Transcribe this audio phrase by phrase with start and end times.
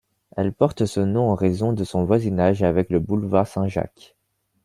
[0.35, 4.15] Elle porte ce nom en raison de son voisinage avec le boulevard Saint-Jacques.